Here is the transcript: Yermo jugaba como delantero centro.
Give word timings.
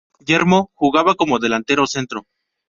Yermo 0.25 0.71
jugaba 0.77 1.13
como 1.13 1.37
delantero 1.37 1.85
centro. 1.85 2.25